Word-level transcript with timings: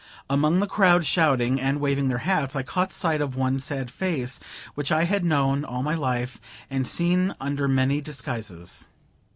Among 0.31 0.59
the 0.59 0.65
crowd 0.65 1.05
shouting 1.05 1.61
and 1.61 1.79
waving 1.79 2.07
their 2.07 2.17
hats, 2.25 2.55
I 2.55 2.63
caught 2.63 2.91
sight 2.91 3.21
of 3.21 3.35
one 3.35 3.59
sad 3.59 3.91
face, 3.91 4.39
which 4.73 4.91
I 4.91 5.03
had 5.03 5.23
known 5.23 5.63
all 5.63 5.83
my 5.83 5.93
life, 5.93 6.41
and 6.71 6.87
seen 6.87 7.35
under 7.39 7.67
many 7.67 8.01
disguises. 8.01 8.87